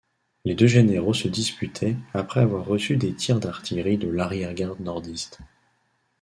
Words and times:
Les 0.45 0.55
deux 0.55 0.65
généraux 0.65 1.13
se 1.13 1.27
disputaient 1.27 1.95
après 2.15 2.39
avoir 2.39 2.65
reçu 2.65 2.97
des 2.97 3.13
tirs 3.13 3.39
d'artillerie 3.39 3.99
de 3.99 4.07
l'arrière-garde 4.09 4.79
nordiste. 4.79 5.37